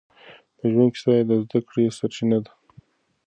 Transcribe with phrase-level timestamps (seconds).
[0.57, 2.51] د ژوند کيسه يې د زده کړې سرچينه ده.